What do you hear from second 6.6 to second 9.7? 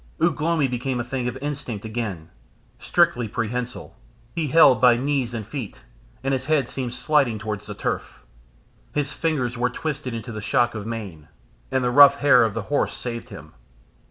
seemed sliding towards the turf. His fingers were